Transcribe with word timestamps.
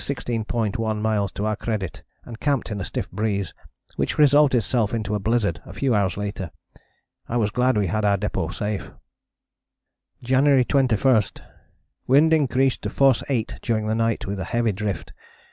1 0.49 0.99
miles 1.03 1.31
to 1.31 1.45
our 1.45 1.55
credit 1.55 2.01
and 2.25 2.39
camped 2.39 2.71
in 2.71 2.81
a 2.81 2.83
stiff 2.83 3.07
breeze, 3.11 3.53
which 3.97 4.17
resolved 4.17 4.55
itself 4.55 4.95
into 4.95 5.13
a 5.13 5.19
blizzard 5.19 5.61
a 5.63 5.71
few 5.73 5.93
hours 5.93 6.17
later. 6.17 6.49
I 7.29 7.37
was 7.37 7.51
glad 7.51 7.77
we 7.77 7.85
had 7.85 8.03
our 8.03 8.17
depôt 8.17 8.51
safe." 8.55 8.89
"January 10.23 10.65
21. 10.65 11.23
Wind 12.07 12.33
increased 12.33 12.81
to 12.81 12.89
force 12.89 13.21
8 13.29 13.59
during 13.61 13.85
night 13.95 14.25
with 14.25 14.39
heavy 14.39 14.71
drift. 14.71 15.13